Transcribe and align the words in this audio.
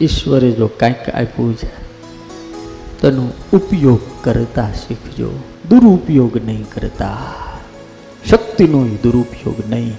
ઈશ્વરે 0.00 0.50
જો 0.52 0.66
કાંઈક 0.66 1.08
આપ્યું 1.08 1.54
છે, 1.56 1.68
તેનો 3.00 3.28
ઉપયોગ 3.52 4.00
કરતા 4.24 4.68
શીખજો. 4.72 5.30
દુરુપયોગ 5.68 6.46
નહીં 6.46 6.64
કરતા. 6.74 7.16
શક્તિનો 8.30 8.84
દુરુપયોગ 9.02 9.54
નહીં 9.70 9.92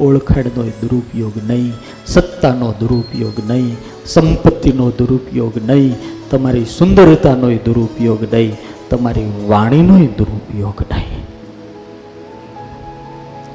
ઓળખાણનો 0.00 0.62
દુરુપયોગ 0.62 1.32
નહીં, 1.46 1.72
સત્તાનો 2.06 2.74
દુરુપયોગ 2.80 3.50
નહીં, 3.50 3.76
સંપત્તિનો 4.06 4.90
દુરુપયોગ 4.90 5.52
નહીં, 5.66 5.94
તમારી 6.30 6.64
સુંદરતાનો 6.64 7.50
દુરુપયોગ 7.50 8.34
નહીં, 8.34 8.56
તમારી 8.90 9.32
વાણીનો 9.48 9.98
દુરુપયોગ 9.98 10.82
નહીં. 10.90 11.26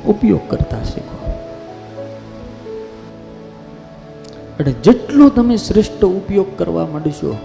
ઉપયોગ 0.06 0.50
કરતા 0.50 0.84
શીખો. 0.84 1.13
અને 4.60 4.72
જેટલો 4.72 5.30
તમે 5.30 5.58
શ્રેષ્ઠ 5.58 6.04
ઉપયોગ 6.06 6.58
કરવા 6.58 6.86
માંડશો, 6.86 7.38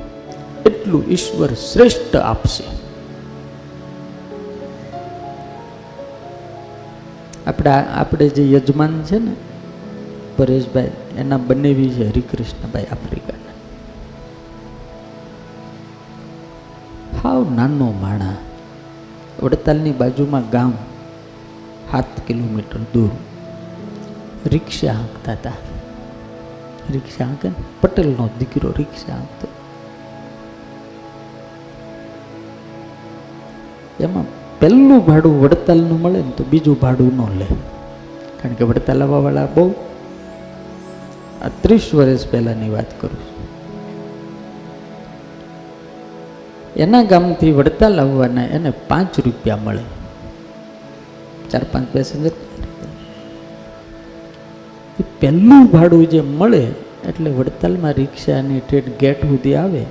એટલું 0.67 1.05
ઈશ્વર 1.09 1.55
શ્રેષ્ઠ 1.55 2.17
આપશે. 2.17 2.65
આપણા, 7.47 7.79
આપણે 7.95 8.29
જે 8.29 8.53
યજમાન 8.53 9.03
છે 9.03 9.19
ને, 9.19 9.33
પરેશભાઈ, 10.37 10.91
એના 11.17 11.37
બંનેવી 11.37 11.89
છે 11.91 12.09
હરિકૃષ્ણભાઈ 12.09 12.85
આફ્રિકાના. 12.85 13.57
હાવ 17.23 17.55
નાનો 17.55 17.95
માણા, 18.01 18.37
વડતાલની 19.43 19.93
બાજુમાં 19.93 20.51
ગામ 20.51 20.73
સાત 21.91 22.21
કિલોમીટર 22.27 22.79
દૂર, 22.95 23.11
રિક્ષા 24.47 24.93
હાંકતા 24.93 25.33
હતા. 25.33 25.78
રિક્ષા 26.93 27.25
કે 27.43 27.49
પટેલનો 27.81 28.29
દીકરો 28.39 28.73
રિક્ષા 28.77 29.15
હતો. 29.15 29.49
એમાં 34.01 34.25
પહેલું 34.61 35.07
ભાડું 35.07 35.43
વડતાલનું 35.43 36.01
મળે 36.01 36.23
ને 36.23 36.31
તો 36.31 36.45
બીજું 36.45 36.81
ભાડું 36.81 37.17
ન 37.17 37.39
લે. 37.39 37.47
કારણ 38.43 38.55
કે 38.55 38.65
વડતાલ 38.65 39.03
આવવાવાળા 39.03 39.47
બહુ. 39.47 39.75
આ 41.43 41.49
ત્રીસ 41.49 41.95
વર્ષ 41.95 42.29
પહેલાંની 42.31 42.71
વાત 42.71 43.01
કરું 43.01 43.17
છું. 43.17 43.39
એના 46.77 47.03
ગામથી 47.03 47.53
વડતાલ 47.53 48.01
આવવાના 48.01 48.45
એને 48.45 48.71
પાંચ 48.71 49.21
રૂપિયા 49.21 49.57
મળે. 49.57 49.83
ચાર 51.51 51.65
પાંચ 51.73 51.89
પેસેન્જર. 51.93 52.31
એ 55.01 55.05
પહેલું 55.21 55.67
ભાડું 55.73 56.05
જે 56.11 56.21
મળે, 56.21 56.65
એટલે 57.09 57.31
વડતાલમાં 57.31 57.93
રિક્ષાની 57.93 58.61
ઠેઠ 58.61 58.89
ગેટ 58.99 59.21
સુધી 59.27 59.55
આવે, 59.55 59.83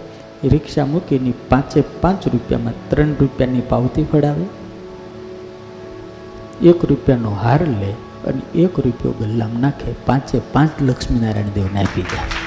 એ 0.43 0.47
રિક્ષા 0.47 0.85
મૂકીને 0.85 1.33
પાંચે 1.49 1.79
પાંચ 2.01 2.27
રૂપિયામાં 2.27 2.81
ત્રણ 2.89 3.13
રૂપિયાની 3.19 3.61
પાવતી 3.69 4.03
ફડાવે. 4.03 4.45
એક 6.63 6.79
રૂપિયાનો 6.85 7.31
હાર 7.43 7.61
લે 7.81 7.91
અને 8.27 8.41
એક 8.55 8.73
રૂપિયો 8.85 9.15
ગલ્લામ 9.19 9.53
નાખે, 9.59 9.89
પાંચે 10.05 10.37
પાંચ 10.53 10.71
લક્ષ્મીનારાયણ 10.81 11.55
દેવને 11.55 11.79
આપી 11.83 12.07
જાય 12.11 12.45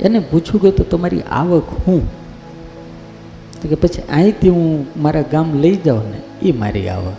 એને 0.00 0.20
પૂછ્યું 0.30 0.62
કે 0.62 0.70
તો 0.70 0.84
તમારી 0.92 1.24
આવક 1.30 1.68
હું? 1.86 2.02
તો 3.64 3.68
કે 3.68 3.74
પછી 3.74 4.02
અહીંથી 4.12 4.48
હું 4.48 4.86
મારા 5.02 5.24
ગામ 5.32 5.58
લઈ 5.60 5.76
જાઉં 5.76 6.10
ને 6.10 6.48
એ 6.48 6.52
મારી 6.52 6.88
આવક 6.88 7.12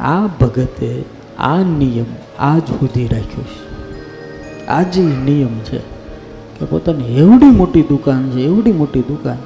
આ 0.00 0.26
ભગતે 0.26 1.04
આ 1.38 1.58
નિયમ 1.58 2.04
આજ 2.38 2.62
સુધી 2.68 3.06
રાખ્યો 3.06 3.44
છે. 3.44 3.66
આજે 4.68 5.02
નિયમ 5.02 5.58
છે 5.58 5.78
કે 6.58 6.64
પોતાની 6.64 7.18
એવડી 7.18 7.46
મોટી 7.46 7.82
દુકાન 7.82 8.30
છે, 8.30 8.40
એવડી 8.40 8.72
મોટી 8.72 9.00
દુકાન. 9.00 9.36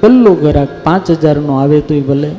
પહેલો 0.00 0.34
ગ્રાહક 0.34 0.68
પાંચ 0.84 1.10
હજારનો 1.10 1.56
આવે 1.56 1.80
તોય 1.80 2.00
ભલે, 2.00 2.30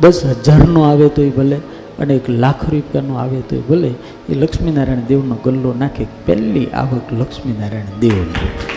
દસ 0.00 0.24
હજારનો 0.24 0.82
આવે 0.82 1.08
તોય 1.08 1.30
ભલે, 1.30 1.56
અને 1.98 2.14
એક 2.14 2.30
લાખ 2.30 2.70
રૂપિયાનો 2.70 3.14
આવે 3.14 3.40
તોય 3.40 3.58
ભલે, 3.68 3.88
એ 4.28 4.34
લક્ષ્મીનારાયણ 4.34 5.00
દેવનો 5.08 5.36
ગલ્લો 5.44 5.74
નાખે, 5.78 6.06
પહેલી 6.26 6.66
આવક 6.66 7.12
લક્ષ્મીનારાયણ 7.12 8.00
દેવની. 8.00 8.75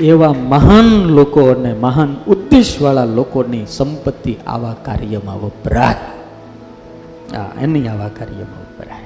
એવા 0.00 0.32
મહાન 0.32 0.84
લોકો 0.84 1.40
અને 1.40 1.74
મહાન 1.74 2.16
ઉદ્દેશવાળા 2.26 3.04
લોકોની 3.04 3.66
સંપત્તિ 3.66 4.36
આવા 4.46 4.74
કાર્યમાં 4.84 5.42
વપરાય. 5.42 5.94
આ 7.36 7.60
એની 7.60 7.88
આવા 7.88 8.08
કાર્યમાં 8.08 8.60
વપરાય. 8.60 9.00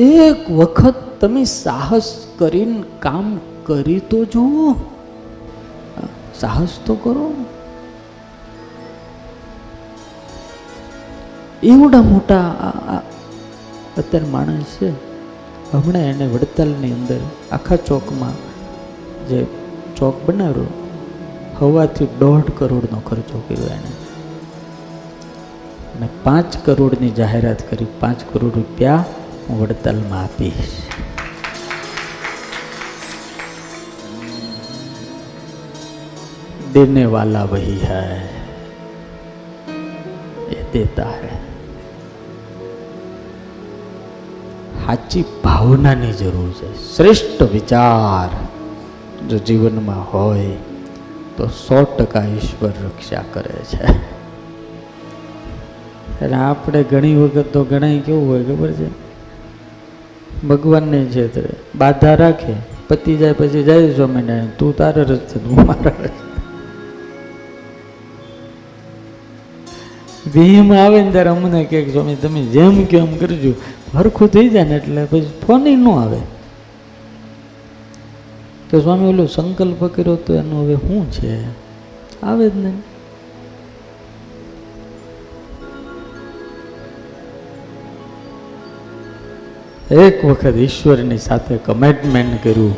એક 0.00 0.50
વખત 0.50 0.94
તમે 1.20 1.44
સાહસ 1.44 2.26
કરીને 2.38 2.82
કામ 3.00 3.38
કરી 3.64 4.00
તો 4.00 4.24
જુઓ. 4.24 4.74
સાહસ 6.40 6.68
તો 6.86 6.94
કરો. 6.94 7.34
એવડા 11.62 12.02
મોટા 12.02 12.54
સિત્તેર 14.16 14.30
માણસ 14.30 14.64
છે. 14.64 14.90
હમણાં 15.72 16.02
એને 16.02 16.26
વડતાલની 16.26 16.92
અંદર 16.92 17.20
આખા 17.52 17.76
ચોકમાં 17.76 18.32
જે 19.28 19.46
ચોક 19.96 20.26
બનાવ્યો, 20.26 20.66
હવાથી 21.58 22.06
દોઢ 22.06 22.42
કરોડનો 22.58 23.00
ખર્ચો 23.00 23.42
કર્યો 23.48 23.66
એને. 23.66 23.92
અને 25.96 26.08
પાંચ 26.24 26.56
કરોડની 26.64 27.10
જાહેરાત 27.10 27.70
કરી, 27.70 27.86
પાંચ 28.00 28.24
કરોડ 28.32 28.52
રૂપિયા 28.54 29.04
હું 29.48 29.60
વડતાલમાં 29.60 30.22
આપીશ. 30.22 30.82
દેને 36.72 37.04
વાલા 37.04 37.44
વહી 37.44 37.80
હૈ. 37.90 38.20
એ 40.50 40.64
દેતા 40.72 41.10
હૈ. 41.10 41.45
સાચી 44.86 45.24
ભાવનાની 45.44 46.12
જરૂર 46.12 46.52
છે. 46.52 46.96
શ્રેષ્ઠ 46.96 47.42
વિચાર 47.42 48.28
જો 49.28 49.38
જીવનમાં 49.38 50.12
હોય 50.12 50.46
તો 51.36 51.46
સો 51.46 51.84
ટકા 51.84 52.20
ઈશ્વર 52.20 52.68
રક્ષા 52.68 53.22
કરે 53.32 53.64
છે. 53.64 53.84
અને 56.24 56.34
આપણે 56.34 56.82
ઘણી 56.82 57.14
વખત 57.14 57.44
તો 57.52 57.64
ઘણા 57.64 57.98
કેવું 57.98 58.28
હોય 58.28 58.44
ખબર 58.44 58.72
છે? 58.72 59.06
ભગવાનને 60.48 61.04
છે 61.04 61.44
બાધા 61.78 62.14
રાખે, 62.14 62.52
પતી 62.88 63.16
જાય 63.16 63.32
પછી 63.32 63.62
જાય 63.62 63.94
સ્વામિનારાયણ, 63.94 64.46
તું 64.58 64.76
તારે 64.76 65.02
રસ્તે 65.02 65.38
તું 65.38 65.66
મારા 65.66 65.92
રસ્તે. 66.02 66.45
ભીમ 70.32 70.74
આવે 70.74 71.02
ને 71.02 71.10
ત્યારે 71.10 71.28
અમને 71.28 71.64
કે 71.64 71.92
સ્વામી, 71.92 72.14
તમે 72.14 72.42
જેમ 72.42 72.84
કે 72.84 72.96
એમ 72.96 73.16
કરજો. 73.16 73.54
હરખું 73.94 74.28
થઈ 74.28 74.48
જાય 74.48 74.64
ને 74.64 74.76
એટલે 74.76 75.04
પછી 75.04 75.30
ફોન 75.46 75.60
ન 75.60 75.88
આવે. 75.88 76.18
તો 78.70 78.80
સ્વામી 78.80 79.06
ઓલો 79.06 79.26
સંકલ્પ 79.26 79.84
કર્યો 79.84 80.16
તો 80.16 80.34
એનો 80.34 80.62
હવે 80.62 80.74
શું 80.74 81.10
છે? 81.10 81.44
આવે 82.22 82.50
જ 82.50 82.56
નહીં 82.56 82.82
એક 89.90 90.24
વખત 90.24 90.54
ઈશ્વરની 90.56 91.18
સાથે 91.18 91.56
કમિટમેન્ટ 91.56 92.44
કર્યું. 92.44 92.76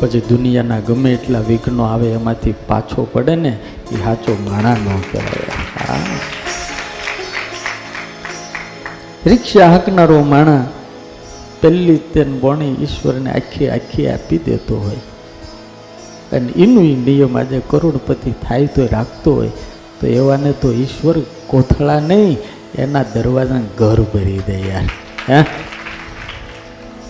પછી 0.00 0.20
દુનિયાના 0.20 0.78
ગમે 0.80 1.12
એટલા 1.12 1.40
વિઘ્નો 1.40 1.82
આવે 1.82 2.08
એમાંથી 2.08 2.54
પાછો 2.66 3.08
પડે 3.12 3.36
ને, 3.36 3.58
એ 3.92 3.94
સાચો 4.04 4.36
માણા 4.50 4.72
ન 4.72 5.00
કહેવાય. 5.12 5.46
હા. 5.88 5.98
રિક્ષા 9.28 9.66
હાંકનારો 9.66 10.22
માણા 10.22 10.66
પહેલી 11.60 11.96
તેન 11.96 12.40
બોણી 12.40 12.76
ઈશ્વરને 12.82 13.30
આખી 13.30 13.68
આખી 13.68 14.08
આપી 14.08 14.38
દેતો 14.38 14.76
હોય. 14.76 14.96
અને 16.36 16.52
એનું 16.52 16.82
નિયમ 16.82 17.38
આજે 17.38 17.62
કરોડપતિ 17.66 18.34
થાય 18.42 18.66
તો 18.66 18.88
રાખતો 18.92 19.34
હોય, 19.34 19.50
તો 20.00 20.06
એવાને 20.06 20.52
તો 20.52 20.72
ઈશ્વર 20.72 21.14
કોથળા 21.46 22.00
નહીં, 22.00 22.36
એના 22.74 23.04
દરવાજા 23.14 23.60
ઘર 23.78 24.00
ભરી 24.14 24.40
દે 24.46 24.58
યાર. 24.58 24.88
હે? 25.30 25.44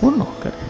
હું 0.03 0.17
ન 0.17 0.21
કરે. 0.41 0.68